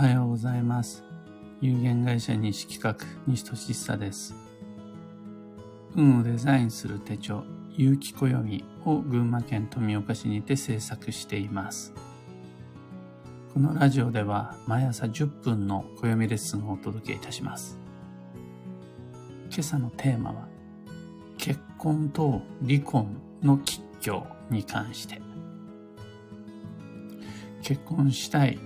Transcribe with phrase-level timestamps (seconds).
[0.00, 1.04] おはようございます。
[1.60, 4.34] 有限会社西企画、西俊久です。
[5.94, 7.44] 運をデザインする手帳、
[7.76, 11.92] 有機暦を群馬県富岡市にて制作しています。
[13.52, 17.78] このラジオでは毎朝10分の暦レッスンをお届けいたします。
[19.50, 20.48] 今朝のテーマは、
[21.36, 25.20] 結婚と離婚の吉凶に関して。
[27.60, 28.58] 結婚したい、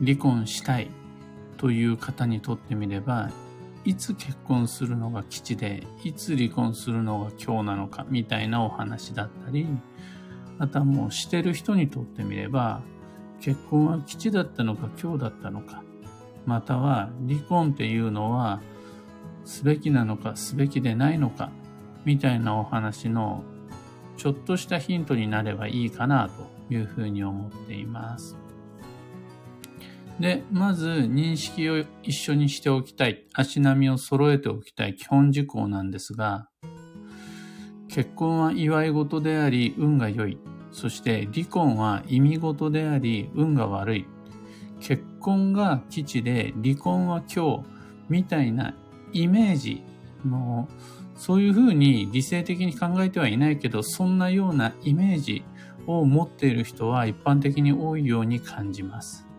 [0.00, 0.90] 離婚したい
[1.56, 3.30] という方にとってみれば、
[3.84, 9.66] いつ結婚するのが吉で、いつ離婚するのが今日なのかみたいなお話だったり、
[10.58, 12.82] あとはもうしてる人にとってみれば、
[13.40, 15.82] 結婚は吉だったのか今日だったのか、
[16.46, 18.60] または離婚っていうのは
[19.44, 21.50] すべきなのかすべきでないのか、
[22.04, 23.44] みたいなお話の
[24.16, 28.36] ちょっとしたヒントになればいいかなというふうに思っています。
[30.20, 36.46] で、まず認識を一緒にしておきたい、足並みを揃えておきたい基本事項なんですが、
[37.88, 40.38] 結婚は祝い事であり運が良い。
[40.72, 44.06] そして離婚は意味事であり運が悪い。
[44.78, 47.64] 結婚が吉で離婚は今日
[48.10, 48.74] みたいな
[49.12, 49.82] イメージ
[50.24, 50.68] の
[51.16, 55.42] そういうふうに理性的に考えてはいないけど、そんなようなイメージ
[55.86, 59.29] を持っている人は一般的に多いように感じます。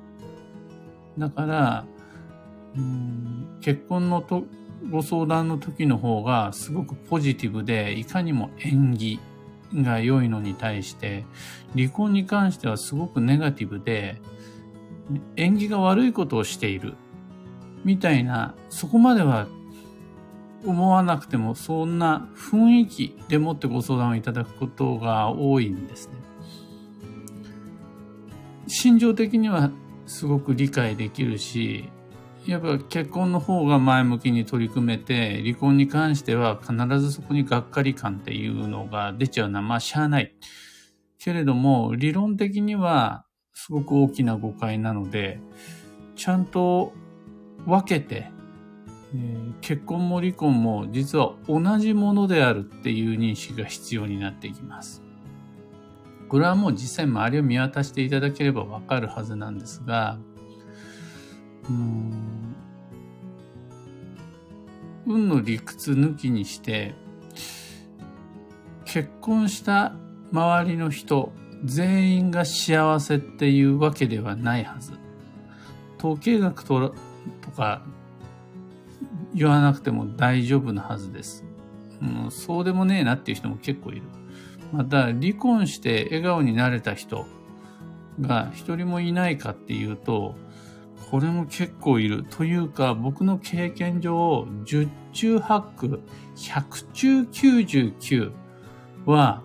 [1.17, 1.85] だから、
[2.75, 4.45] うん結婚のと
[4.89, 9.19] ご相談の時の方がすごくポジティブで、いかにも縁起
[9.75, 11.25] が良いのに対して、
[11.75, 14.21] 離婚に関してはすごくネガティブで、
[15.35, 16.95] 縁起が悪いことをしている。
[17.83, 19.47] みたいな、そこまでは
[20.65, 26.15] 思わなくても、そんな雰囲気でもってご相談をいただくことが多いんですね。
[28.67, 29.69] 心情的には
[30.11, 31.89] すごく理解できるし、
[32.45, 40.35] やっぱ結婚の方が前向きに取り組めて、離婚に関しては必ずそこにがっかり感っていうのが出ちゃうのはまあしゃあない。
[41.17, 45.39] けれども、理論的にはすごく大きな誤解なので、
[46.17, 46.91] ちゃんと
[47.65, 48.29] 分けて、
[49.15, 55.03] えー結婚も離婚も実は同じものであるっていう認識が必要になってきます。
[56.31, 60.17] これはもう実際周りを見渡していただければわかるはずなんですが、
[61.69, 62.55] うん
[65.05, 66.95] 運の理屈抜きにして、
[68.85, 69.93] 結婚した
[70.31, 71.33] 周りの人
[71.65, 74.93] 全員が幸せっていうわけではないはず。
[75.99, 76.95] 統計学と
[77.41, 77.81] とか
[79.33, 81.43] 言わなくても大丈夫なはずです。
[82.01, 84.03] うん、そうでもねえなっていう人も結構いる。
[84.71, 87.25] また、離婚して笑顔になれた人
[88.19, 90.35] が一人もいないかっていうと、
[91.09, 92.23] これも結構いる。
[92.29, 96.01] というか、僕の経験上、10中8区、
[96.35, 98.31] 100中99
[99.05, 99.43] は、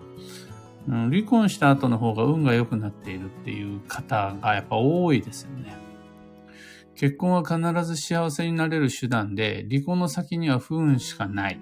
[0.87, 5.75] うん離婚した後の方が運が良くなっているっていう方がやっぱ多いですよね。
[6.95, 11.59] 結婚は必ず幸せになれる手段で、離婚の先には不運しかない。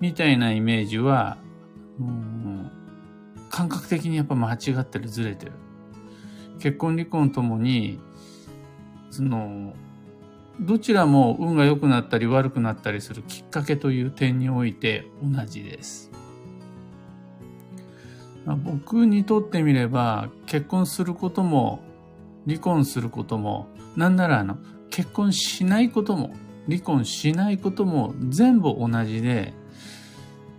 [0.00, 1.36] みたいなイメージは、
[2.00, 2.43] うん
[3.54, 5.52] 感覚的にやっぱ間違ってる、ずれてる。
[6.58, 8.00] 結婚離婚ともに、
[9.12, 9.74] その、
[10.60, 16.10] どちらも運が良くなったり悪くなったりするきっかけという点において同じです。
[18.44, 21.80] まあ僕にとってみれば、結婚することも、
[22.48, 24.58] 離婚することも、なんならあの、
[24.90, 26.34] 結婚しないことも、
[26.66, 29.54] 離婚しないことも全部同じで、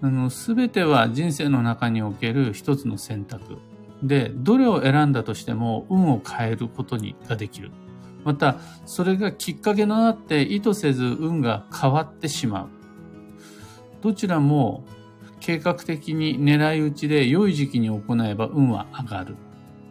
[0.01, 3.57] あの、すべては人生の中における一つの選択。
[4.03, 7.71] で、どれを選んだとしても運を変えることにができる。
[8.23, 12.69] また、それがきっかけとなって意図せず運が変わってしまう。
[14.01, 14.83] どちらも
[15.39, 19.35] 計画的に狙い撃ちで良い時期に行えば運は上がる。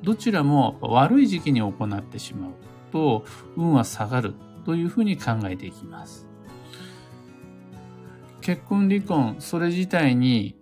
[0.03, 2.51] どちらも悪い時期に行ってしまう
[2.93, 3.25] と
[3.57, 4.35] 運は下がる
[4.67, 6.24] というふうに考えていきます。
[8.45, 10.55] 結婚離婚、それ自体に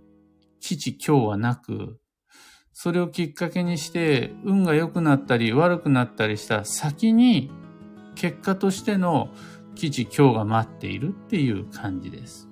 [0.61, 1.99] 基地今日はなく、
[2.73, 7.51] それをきっかけにして運が良くなったり悪くなったりした先に
[8.15, 9.31] 結果としての
[9.75, 12.49] 基地今日が待っているっていう感じです。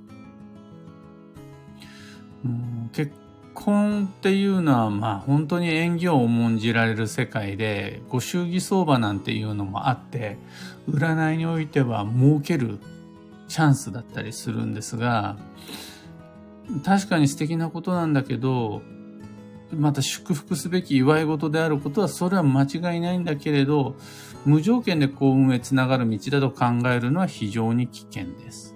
[2.93, 3.13] 結
[3.55, 10.39] 婚っていうのはまあ本当に縁起を重んじられる世界でご祝儀相場なんていうのもあって
[10.89, 12.81] 占いにおいては儲ける
[13.51, 15.37] チャンスだったりするんですが
[16.85, 18.83] 確かに素敵なことなんだけど
[19.73, 23.95] また祝福すべき祝い事であることは、それは間違いないんだけれど、
[24.45, 28.75] 無条件で幸運へつながる道だと考えるのは非常に危険です。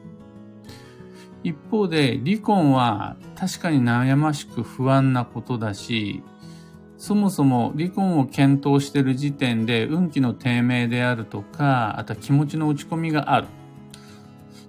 [1.43, 6.23] 一方で、離婚は確かに悩ましく不安なことだし、
[6.97, 13.49] そもそも離婚を検討している時点で運気の低迷であるとか、あとは気持ちの落ち込みがある。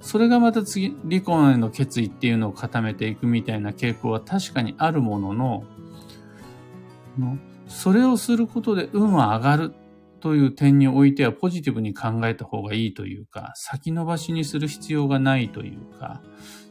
[0.05, 5.63] それがまた次、離婚への決意っていうのを固めていくみたいな傾向は確かにあるものの、
[7.17, 9.73] のそれをすることで運は上がる
[10.19, 16.21] という点においてはポジティブに考えた方がいいというか、先延ばしにする必要がないというか、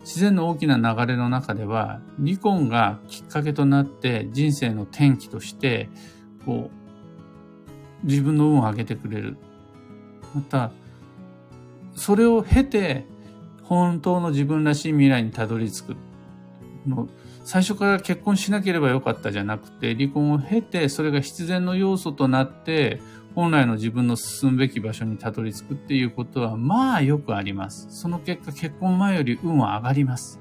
[0.03, 5.89] 自然の大きな流れの中では、離婚がきっかけとなって人生の転機として、
[6.47, 6.71] こ
[8.05, 9.39] う、自分の運を上げてくれる。
[10.37, 10.71] また、
[11.97, 13.13] それを経て、
[13.65, 15.97] 本当の自分らしい未来にたどり着く
[16.87, 17.09] の
[17.45, 23.01] 最初から結婚しなければよかったじゃなくて離婚を経てそれが必然の要素となって
[23.35, 27.89] 本来の自分の進むべき場所にたどり着くっていうことはまあよくあります。
[27.91, 30.41] その結果結婚前より運は上がります。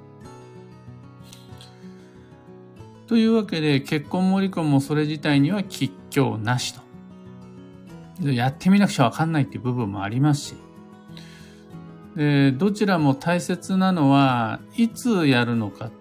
[3.07, 6.83] というわけで結婚も離婚もそれ自体には吉凶なしと。
[8.31, 10.55] やってみなくちゃわかんないっていう部分もありますし。
[12.15, 15.91] で、どちらも大切なのは、いつやるのか。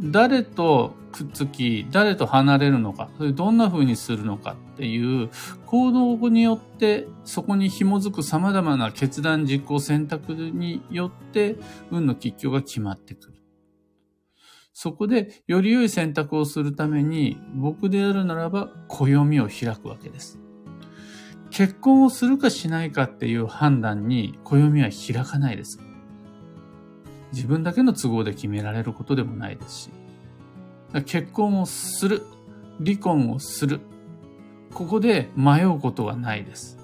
[0.00, 3.08] 誰とくっつき、誰と離れるのか。
[3.18, 5.30] それどんな風にするのかっていう
[5.66, 11.56] 行動によって、そこに紐づく様々な決断、実行、選択によって、
[11.90, 13.34] 運の吉凶が決まってくる。
[14.72, 20.43] そこで、より良い選択をするために、僕であるならば、暦を開くわけです。
[21.54, 25.78] 結婚をするかしないかっていう判断に暦は開かないです。
[27.32, 29.90] 自分だけの都合で決められることでもないですし。
[31.06, 32.22] 結婚をする。
[32.84, 33.80] 離婚をする。
[34.72, 36.76] ここで迷うことはないです。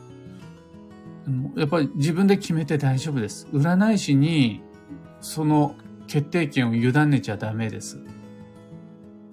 [1.56, 3.48] やっぱり自分で決めて大丈夫です。
[3.52, 4.62] 占い師に
[5.20, 5.74] その
[6.06, 7.98] 決定権を委ねちゃダメです。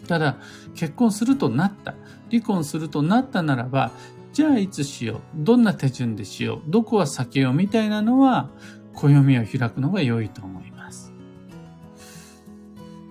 [0.08, 0.38] ただ、
[0.74, 1.94] 結婚するとなった。
[2.32, 3.92] 離婚するとなったならば、
[4.38, 8.52] じゃあいつしようどんな手順でしようどこは避けようみたいなのは、
[8.94, 11.12] 暦を開くのが良いと思います。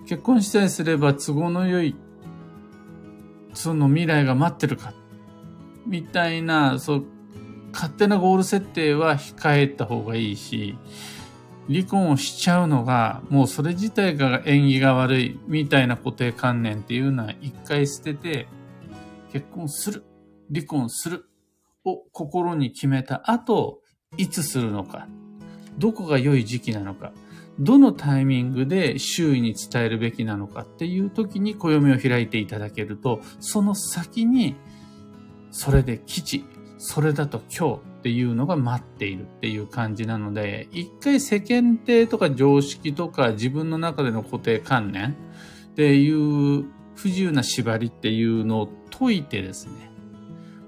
[0.07, 1.97] 結婚したりすれば都合の良い、
[3.53, 4.93] その未来が待ってるか、
[5.85, 7.05] みたいな、そう、
[7.73, 10.77] 勝手なゴール設定は控えた方がいいし、
[11.67, 18.47] 離婚をしちゃうのが、もうそれ自体が縁起が悪いみたいな固定観念っていうのは一回捨てて、
[19.33, 20.05] 結婚する。
[20.53, 21.25] 離婚する。
[21.87, 23.81] を心に決めた後、
[24.17, 25.07] いつするのか、
[25.77, 27.13] どこが良い時期なのか、
[27.59, 30.61] どのタイミングで周囲に伝えるべきなのか。
[30.61, 34.55] っていう時に暦を開いていただけると、その先に、
[35.51, 36.45] それで基地、
[36.77, 39.23] それだと今日っていうのが待っている。
[39.23, 45.15] っていう感じなので、一回世間体とか常識とか自分の中での固定観念。
[45.71, 46.65] っていう
[46.95, 49.91] 不自由な縛りっていうのを解いてですね、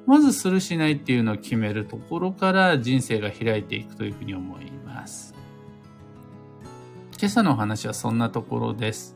[0.09, 5.35] まずするしないっていうのを決めるところから人生が開いていくというふうに思います。
[7.19, 9.15] 今朝のお話はそんなところです。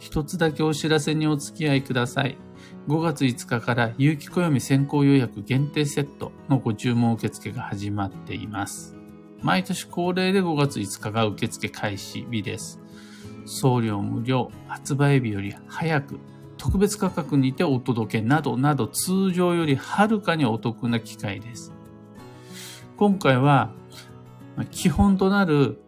[0.00, 2.36] 一つだけお知らせにお付き合いください。
[2.88, 8.96] 5月5日から有機暦先行予約限定セットのご注文受付が始まっています。
[9.42, 12.80] 毎年恒例で5月5日が受付開始日です。
[13.46, 16.18] 送料無料、発売日より早く
[16.60, 21.72] 特別価格にてお届けなどなど通常よりはるかにお得な機会です。
[22.98, 23.72] 今回は
[24.70, 25.80] 基本となる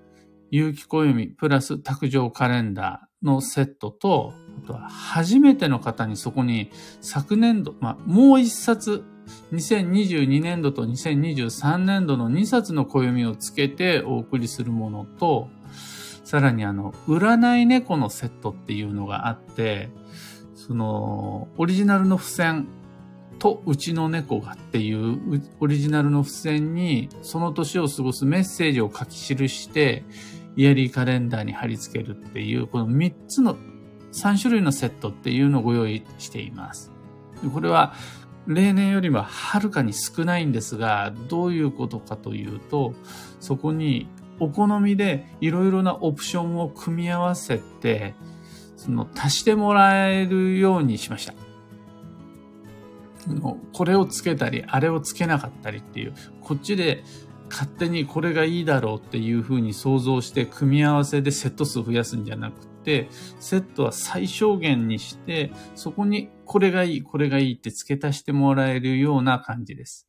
[0.51, 4.33] 有機暦プラス卓上カレンダーのセットと、
[4.65, 6.71] あとは初めての方にそこに
[7.03, 9.05] 昨年度、まあ、もう一冊
[9.53, 15.51] 2022年度と2023年度の2冊の暦をつけてお送りするものと、
[16.25, 19.91] さらにあの、占い猫のセットっていうのがあって、
[20.67, 22.69] その、オリジナルの付箋
[23.39, 30.05] とうちの猫がっていうオリジナルの付箋にその年を過ごすメッセージを書き記して、
[30.57, 33.57] イヤリーカレンダーに貼り付けるっていう、この3つの、
[34.13, 36.93] 3種類のセットっていうのをご用意しています。
[37.53, 37.95] これは
[38.47, 42.95] 例年よりもはるかに少ないんですが、どういうことかというと、
[43.41, 44.09] そこに
[44.41, 48.15] お好みでいろいろなオプションを組み合わせて、
[48.91, 51.35] の足してもらえるようにしました。
[53.73, 57.05] これをつけたり、あれをつけなかったりっていう、こっちで
[57.49, 63.09] 勝手にこれがいいだろうっていうふうに想像して組み合わせでセット数増やすんじゃなくて、
[63.39, 70.09] セットは最小限にして、そこにこれがいい、これがいいって付け足してもらえるような感じです。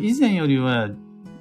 [0.00, 0.90] 以前よりは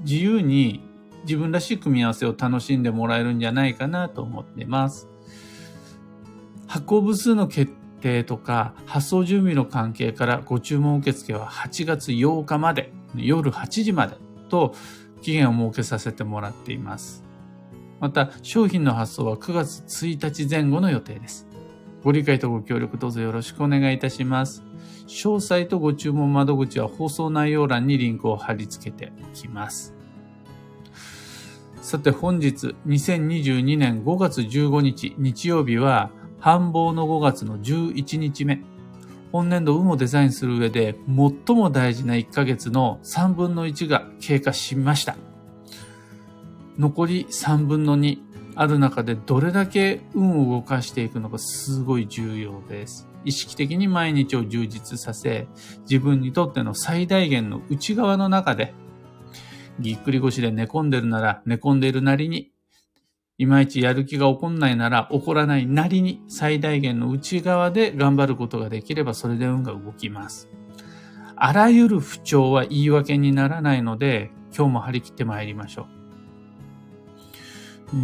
[0.05, 0.81] 自由に
[1.23, 5.09] 自分らしい組み合わせを楽しんでもらえるんじゃないかなと思ってます。
[6.71, 14.15] 発行部数の決定とか発送準備の関係からご注文受付は8月8日まで、夜8時まで
[14.47, 14.73] と
[15.21, 17.25] 期限を設けさせてもらっています。
[17.99, 21.45] また、商品の発送は9月1日前後の予定です。
[22.05, 24.63] ご理解とご協力どうぞよろしくお願いいたします。
[25.07, 29.93] 詳細とご注文窓口は放送内容欄にリンクを貼り付けておきます。
[31.81, 36.11] さて本日2022年5月15日日曜日は
[36.41, 38.61] 繁忙の5月の11日目。
[39.31, 45.15] 本年度運をデザインする上で最も大事な1ヶ月の3分の1が経過しました。
[46.77, 48.17] 残り3分の2
[48.55, 53.07] ある中でどれだけ運を動かしていくのかすごい重要です。
[53.23, 55.47] 意識的に毎日を充実させ、
[55.81, 58.73] 自分にとっての最大限の内側の中で、
[59.79, 62.50] ぎっくり腰で寝込んでるなら寝込んでいるなりに、
[63.41, 70.47] いまいちやる気が起こんないなら起こらないなりに最大限の内側で頑張ることができればそれで運が動きます。
[71.35, 75.87] あらゆる不調は言い訳にならないので今日も張り切って参りましょ
[77.91, 77.97] う。
[77.97, 77.99] う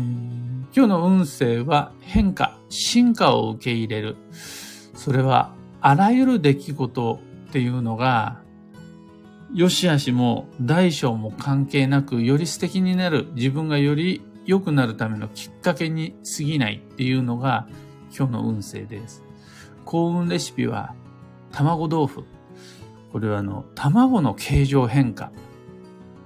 [0.75, 4.17] 今日の運勢は変化、進化を受け入れる。
[4.95, 8.41] それはあらゆる出来事っていうのが、
[9.53, 17.67] 良し悪しも大小も関係なく、より素敵になる、自分がより良くなるためのきっかけに過ぎないっていうのが
[18.17, 19.23] 今日の運勢です。
[19.85, 20.95] 幸運レシピは
[21.51, 22.23] 卵豆腐。
[23.11, 25.31] これはあの、卵の形状変化。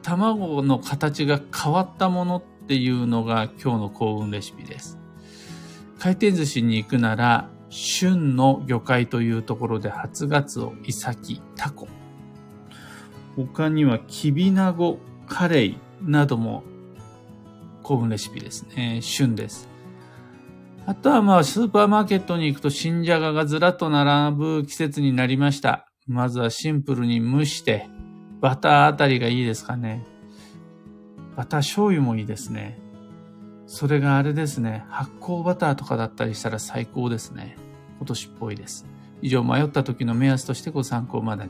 [0.04, 5.00] 卵の形が変わったものっていうのが今日の幸運レシピです。
[6.00, 11.88] 回転寿司に行くなら、旬の魚介というところで初ガツオ、イサキ、タコ。
[13.36, 16.64] 他にはキビナゴ、カレイなども
[17.92, 19.00] 幸運レシピですね。
[19.02, 19.68] 旬です。
[20.86, 25.90] あとはまあスーパーマーケットに行くと新じゃががずらっと並ぶ季節になりました。
[26.08, 27.90] まずはシンプルに蒸して、
[28.40, 30.06] バターあたりがいいですかね。
[31.36, 32.80] バター醤油もいいですね。
[33.68, 34.86] それがあれですね。
[34.88, 37.58] 発酵バターとかだったりしたら最高ですね。
[37.98, 38.86] 今年っぽいです。
[39.22, 41.50] 以上、迷った時の目安としてご参考までに。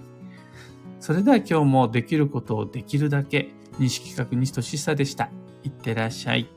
[1.00, 5.30] それでは今日もできることをできるだけ、西企画西俊久でした。
[5.64, 6.50] いってらっしゃい。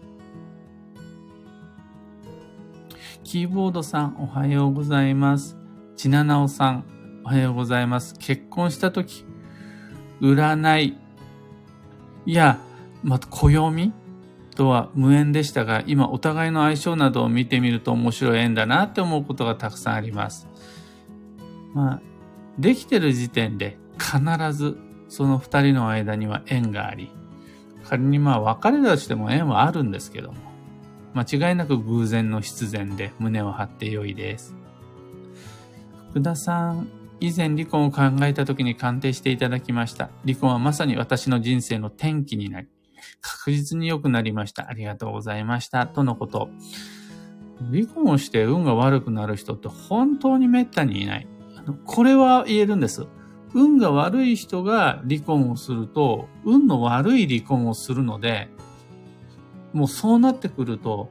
[3.22, 5.56] キーボードさん、おはようございます。
[5.96, 6.84] ちななおさん、
[7.24, 8.14] おはようございます。
[8.18, 9.24] 結婚した時、
[10.20, 10.98] 占い。
[12.26, 12.58] いや、
[13.02, 13.92] また暦
[14.54, 20.48] とは無縁でしたが、今お互いの相性などを見てみると面白い縁だなって思うことがたくさんあります。
[21.72, 22.00] まあ、
[22.58, 27.10] できてる時点で必ずその二人の間には縁があり、
[27.88, 30.38] 仮にまあ別れたとしても縁はあるんですけども、
[31.14, 34.54] 間違いなく偶然の必然で胸を張ってよいです。
[36.10, 36.88] 福田さん、
[37.20, 40.10] 以前離婚を考えた時に鑑定していただきました。
[40.24, 42.68] 離婚はまさに私の人生の転機になり、
[43.20, 44.68] 確実に良くなりました。
[44.68, 45.86] ありがとうございました。
[45.86, 46.50] とのこと。
[47.72, 51.28] 離婚をして運が悪くなる人って本当に滅多にいない。
[51.86, 53.06] これは言えるんです。
[53.54, 58.48] 運が悪い人が離婚をすると、運の悪い離婚をするので、
[59.72, 61.10] もうそうなってくると、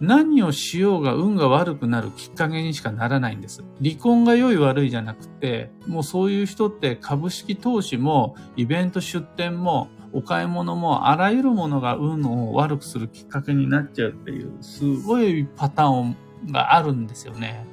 [0.00, 3.64] 何をしようが運が悪くなるきっかけにしかならないんです。
[3.82, 16.16] 離婚が良い悪いじゃなくて、もうそういう人って株式投資もイベント出店もお買い物もあらゆるものが運を悪くするきっかけになっちゃうっていう、すごいパターン
[16.50, 17.66] があるんですよね。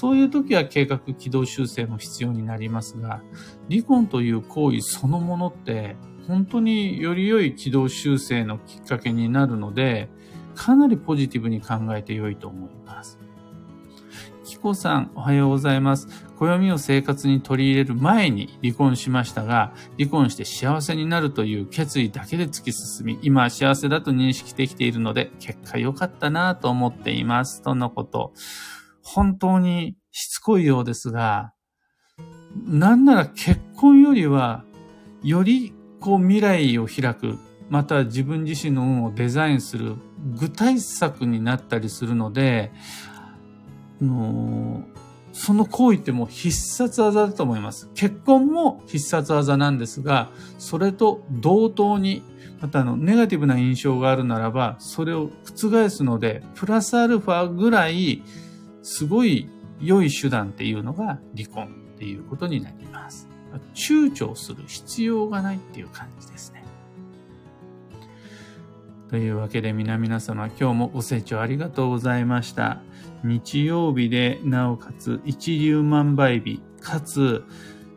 [0.00, 3.20] そういう時は計画軌道修正も必要になりますが、
[3.68, 5.96] 離婚という行為そのものって
[6.28, 10.08] 本当により良い軌道修正のきっかけになるので、
[10.54, 13.18] かなりポジティブに考えて良いと思います。
[14.44, 16.06] キコさん、おはようございます。
[16.38, 27.62] 暦を生活に取り入れる前に離婚しましたが、離婚して幸せになるという決意だけで突き進み、今は幸せだと認識できているので、結果良かったなと思っています。
[27.62, 28.32] とのこと。
[29.14, 31.54] 本当にしつこいようですが、
[32.66, 34.64] なんなら結婚よりは、
[35.22, 37.38] よりこう未来を開く、
[37.70, 39.96] また自分自身の運をデザインする
[40.38, 42.70] 具体策になったりするので、
[44.02, 44.84] の
[45.32, 47.88] その行為ってもう必殺技だと思います。
[47.94, 52.22] 結婚も必殺技なんですが、それと同等に、
[52.60, 58.22] またあの、ネガティブな印象があるならば、それを覆すので、プラスアルファぐらい、
[58.88, 59.50] すごい
[59.82, 63.28] 良い手段っていうのが離婚っていうことになります。
[63.74, 66.64] 躊躇する必要がないっていう感じですね。
[69.10, 72.80] というわけで皆々様今日もご清聴ありがとうございました。
[73.22, 77.44] 日曜日でなおかつ一粒万倍日かつ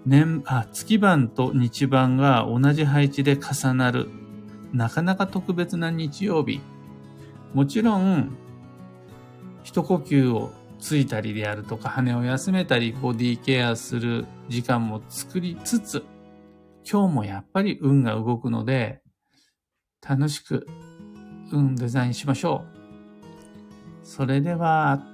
[0.06, 4.10] 年あ月番と日番が同じ配置で重なる
[4.74, 6.60] なかなか特別な日曜日
[7.54, 8.36] もちろん
[9.64, 16.04] 一呼吸をついたりであるとか羽を休めたりボディケアする時間も作りつつ
[16.90, 19.02] 今日もやっぱり運が動くので
[20.08, 20.68] 楽しく
[21.54, 22.82] 運デザインしましょう。
[24.04, 25.06] それでは、